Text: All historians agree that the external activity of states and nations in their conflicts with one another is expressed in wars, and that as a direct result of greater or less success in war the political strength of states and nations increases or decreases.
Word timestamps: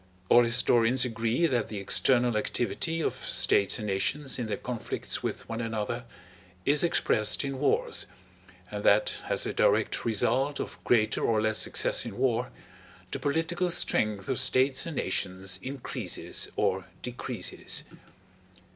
All 0.29 0.43
historians 0.43 1.05
agree 1.05 1.45
that 1.45 1.67
the 1.67 1.77
external 1.77 2.35
activity 2.35 3.01
of 3.01 3.13
states 3.13 3.77
and 3.77 3.85
nations 3.85 4.39
in 4.39 4.47
their 4.47 4.57
conflicts 4.57 5.21
with 5.21 5.47
one 5.47 5.61
another 5.61 6.05
is 6.65 6.83
expressed 6.83 7.43
in 7.45 7.59
wars, 7.59 8.07
and 8.71 8.83
that 8.83 9.21
as 9.29 9.45
a 9.45 9.53
direct 9.53 10.03
result 10.03 10.59
of 10.59 10.83
greater 10.85 11.21
or 11.21 11.39
less 11.39 11.59
success 11.59 12.03
in 12.03 12.17
war 12.17 12.51
the 13.11 13.19
political 13.19 13.69
strength 13.69 14.27
of 14.27 14.39
states 14.39 14.87
and 14.87 14.95
nations 14.95 15.59
increases 15.61 16.49
or 16.55 16.87
decreases. 17.03 17.83